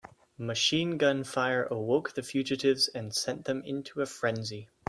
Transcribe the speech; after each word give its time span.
Machine 0.39 0.97
gun 0.97 1.23
fire 1.23 1.67
awoke 1.69 2.15
the 2.15 2.23
fugitives 2.23 2.87
and 2.87 3.13
sent 3.13 3.45
them 3.45 3.61
into 3.63 4.01
a 4.01 4.07
frenzy. 4.07 4.67